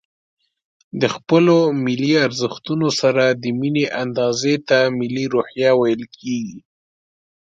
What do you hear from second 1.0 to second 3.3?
د خپلو ملي ارزښتونو سره